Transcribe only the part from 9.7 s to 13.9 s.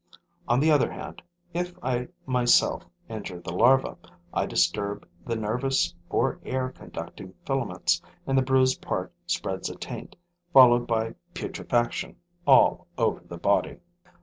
taint, followed by putrefaction, all over the body.